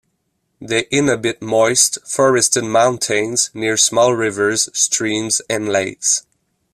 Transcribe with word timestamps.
They 0.59 0.87
inhabit 0.89 1.43
moist, 1.43 1.99
forested 2.07 2.63
mountains 2.63 3.51
near 3.53 3.77
small 3.77 4.15
rivers, 4.15 4.67
streams, 4.73 5.43
and 5.47 5.69
lakes. 5.69 6.25